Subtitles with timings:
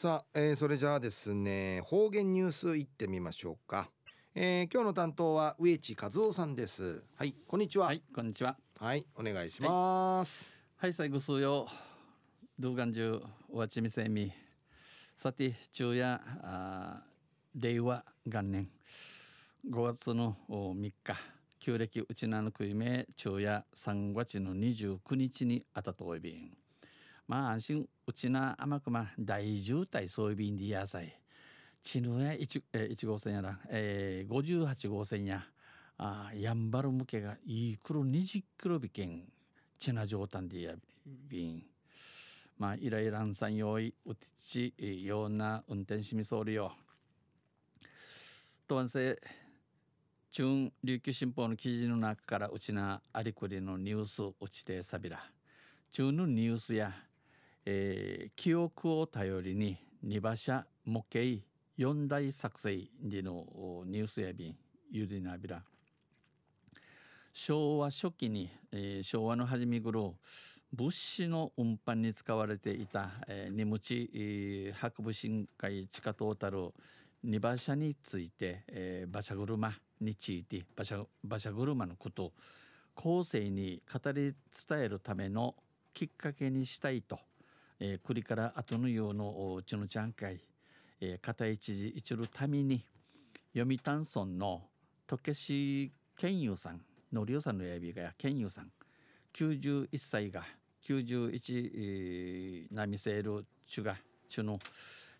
[0.00, 3.90] さあ、えー、それじゃあですね方言ニュースいってみましょうか、
[4.32, 7.02] えー、今日の担当は植地和夫さんです。
[7.16, 7.86] はいこんにちは。
[7.86, 8.56] はいこんにちは。
[8.78, 10.46] はいお願いします。
[10.76, 11.66] はい最後数曜
[12.60, 14.32] 動画中おわちみせみ。
[15.16, 17.02] さて昼夜あ
[17.56, 18.68] 令和元年。
[19.68, 20.94] 5月の3日。
[21.58, 26.56] 旧暦うちなのくいめ昼夜3月の29日にあたとおいびん
[27.28, 31.14] まあ安心うちな甘くま大渋滞そういう便でやさい
[31.82, 35.44] ちぬや 1, え1号線やら、えー、58号線や。
[36.00, 39.24] あやんばる向けがいいくる20キロびけん
[39.80, 40.74] ちな状態でや
[41.28, 41.62] びん。
[42.56, 46.72] まあイライランさん用意うちちような運転しみそうりよ。
[48.68, 49.20] とわんせ
[50.30, 55.20] 中琉球新報の記事の中からうちなありくりのニュースうちてさびら
[55.90, 56.92] 中のニュースや
[57.70, 61.44] えー、記憶を頼りに二馬車模型
[61.76, 63.44] 四大作成での
[63.84, 64.56] ニュースやびん
[64.90, 65.62] ゆりなびら。
[67.34, 70.14] 昭和初期に、えー、昭和の初め頃
[70.72, 73.82] 物資の運搬に使われていた、えー、荷物、
[74.14, 76.72] えー、博物深海地下トータル
[77.22, 82.32] 二馬車について、えー、馬車車について馬車馬車車のこと
[82.94, 84.34] 後世に語り
[84.68, 85.54] 伝えるための
[85.92, 87.18] きっかけにしたいと
[87.80, 90.40] えー、栗から後のようのちのちゃん会、
[91.00, 92.84] えー、片一時一るために
[93.54, 94.62] 読谷村の
[95.06, 96.80] 時し健優さん
[97.12, 98.70] のりおさんのやびがや健優さん。
[99.34, 100.42] 91歳が
[100.84, 103.96] 91、えー、なみせるちゅが
[104.28, 104.58] ちゅの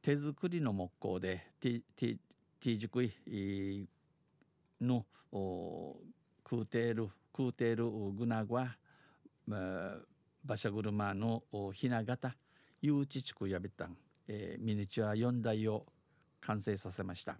[0.00, 2.18] 手作りの木工で T, T,
[2.60, 3.86] T 熟い、えー、
[4.80, 5.04] の
[6.44, 8.76] 空挺る空挺るぐなぐわ
[10.44, 11.42] 馬車車の
[11.72, 12.34] ひな形
[12.82, 13.96] 誘致地区やびたん、
[14.28, 15.86] えー、ミニチュア4台を
[16.40, 17.36] 完成させました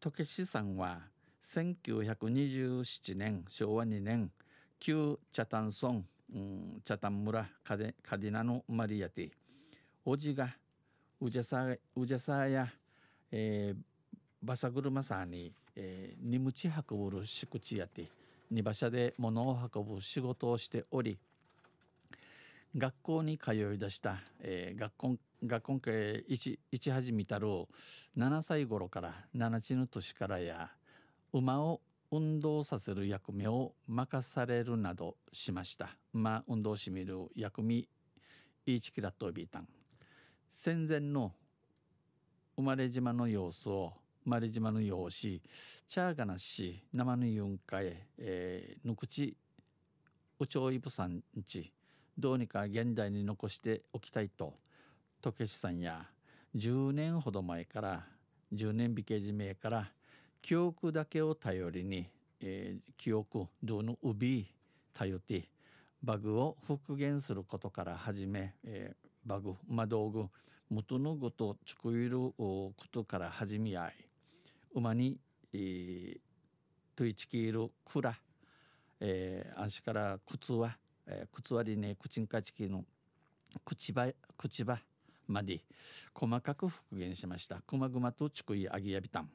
[0.00, 1.00] 時志さんは
[1.42, 4.30] 1927年昭和2年
[4.78, 6.02] 旧茶炭村、
[6.34, 9.30] うん、茶炭村カデカディナのマリアティ
[10.04, 10.54] おじが
[11.20, 11.66] うじゃさ
[11.96, 12.68] うじゃさや、
[13.32, 13.80] えー、
[14.42, 16.52] バサグルマサに、えー、荷物
[16.88, 18.08] 運ぶる敷地やて
[18.50, 21.18] 荷馬車で物を運ぶ仕事をしており
[22.76, 27.46] 学校に通い出した、えー、学校学校系一一始めたる
[28.16, 30.70] 7歳頃から7ちの年からや
[31.32, 35.96] 馬を運動させる役目を任されるなどしました。
[36.14, 39.68] 馬運動しみる役目イーチキラットビータン
[40.50, 41.32] 戦前の
[42.56, 43.92] 生まれ島の様子を
[44.24, 49.36] 生まれ島の様子チャーガナシ生のユンカへ、えー、ぬくち
[50.38, 51.72] うちょいぶさんち
[52.18, 54.54] どうにか現代に残しておきたいと
[55.20, 56.06] 時しさんや
[56.56, 58.04] 10年ほど前から
[58.52, 59.90] 10年美形寺名から
[60.42, 62.06] 記憶だけを頼りに、
[62.40, 64.46] えー、記憶どのうび
[64.92, 65.48] 頼って
[66.02, 70.26] バグを復元することから始め、えー、バグ魔道具
[70.68, 73.94] 元のごと作ることから始め合い
[74.74, 75.18] 馬に、
[75.52, 76.18] えー、
[76.96, 78.18] トイチキールクラ、
[79.00, 80.76] えー、足から靴は
[81.14, 82.84] えー、靴割りね口んかちきの
[83.64, 84.80] 口ば口ば
[85.28, 85.60] まで
[86.14, 87.60] 細かく復元しました。
[87.60, 89.30] くまぐまとちくいあぎやびたん。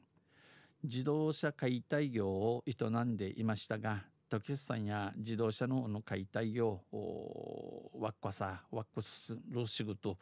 [0.82, 2.74] 自動車解体業を営
[3.04, 6.80] んでいましたが時さんや自動車のの解体業
[7.94, 10.16] わっこさわっこする仕事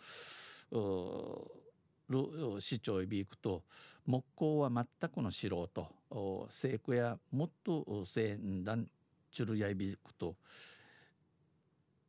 [2.09, 3.65] る市長へび行くと
[4.07, 8.87] 木工は全くの素人成功やもっとせんだん
[9.31, 10.37] ちゅるやいびくと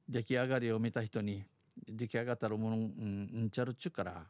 [0.09, 1.43] 出来上がりを見た人に
[1.87, 4.23] 出来上がったるものうんちゃるっちゅうから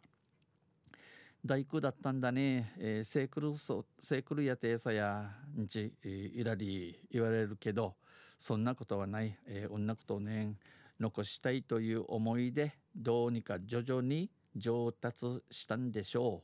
[1.46, 7.96] 大工だったんだね、えー、セークルそセークルやてさやんち、えー、いらり言われるけど
[8.38, 10.56] そんなことはない、えー、こんなことをね
[11.00, 16.42] 残したいという思いでどうにか徐々に上達したんでしょ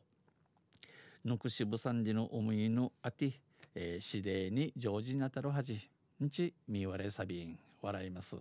[1.25, 1.27] う。
[1.27, 3.33] ぬくしぶさんでの思いのあて、
[3.73, 5.79] えー、次第に上手になたるはじ
[6.23, 8.37] んちみわれさびん笑います。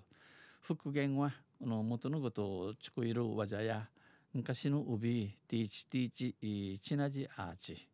[0.63, 3.89] 復元はの元のことをちくいるわじゃや
[4.33, 7.89] 昔の帯ティーチティーチチナジアーチ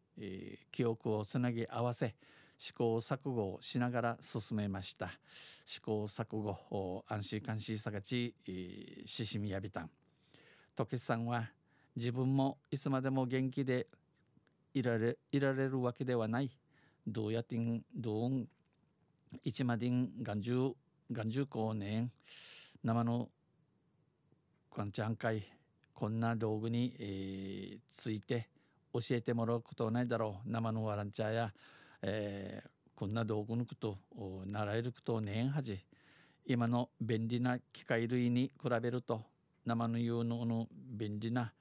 [0.70, 2.15] 記憶をつなぎ合わせ
[2.59, 5.11] 試行錯誤をしながら進めました。
[5.65, 8.35] 試行錯誤安心監視さがち
[9.06, 9.91] ししみやびたん。
[10.76, 11.49] 時さんは
[11.97, 13.87] 自分もいつまでも元気で
[14.75, 16.50] いられいられるわけではない。
[17.06, 18.47] どうやってんどうん
[19.43, 20.75] 一までん眼中
[21.11, 22.12] 眼中高年
[22.85, 23.29] 生の
[24.71, 25.43] こんちゃんかい
[25.93, 28.49] こんな道具に、えー、ついて
[28.95, 30.51] 教えてもらうことはないだろう。
[30.51, 31.53] 生のワランチャーや、
[32.03, 35.81] えー、こんな道具のことを習えることをねんはじ
[36.47, 39.23] 今の便利な機械類に比べると
[39.67, 41.53] 生の有能の便利な、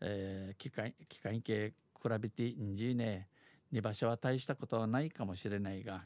[0.00, 1.72] えー、機械機械系
[2.02, 3.28] 比べてんじいね。
[3.70, 6.04] に場所は大したことはないかもしれないが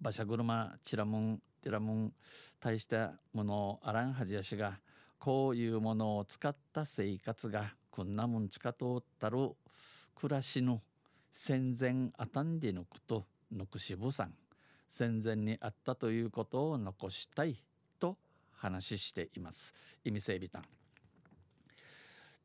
[0.00, 2.12] 馬車車チラムンテラムン
[2.58, 4.78] 大したものをあらんはじやしが
[5.18, 9.50] こういうものを使った生活がこんなもんちかとったる
[10.14, 10.80] 暮らしの
[11.30, 14.34] 戦前あたんでのことのくしぶさん。
[14.88, 17.62] 戦前にあったということを残したい
[18.00, 18.16] と
[18.56, 19.72] 話しています。
[20.04, 20.64] 意味整備団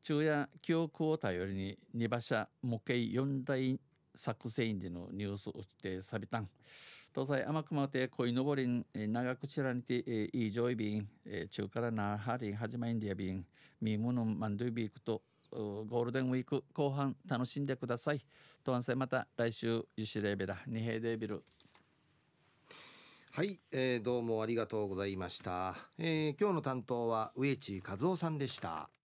[0.00, 2.94] 昼夜記憶を頼りに二馬車模型
[4.16, 6.48] 四大作戦でのニュースをしてサビタン
[7.14, 9.94] 東西天熊て恋のぼりん長くちらにて
[10.32, 11.08] いい上位便
[11.50, 13.46] 中からなはり始まりんでや便
[13.80, 18.20] みものマンドゥビークとゴールデンウィーク後半楽しんでください。
[18.64, 21.44] とわんせまた来週ユシレーベラ二平デービル。
[23.30, 28.88] はい、えー、どうもありがとうございました、えー、今日の担当は植地和夫さんでした。